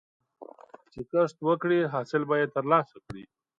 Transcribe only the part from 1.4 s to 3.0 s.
وکړې، حاصل به یې ترلاسه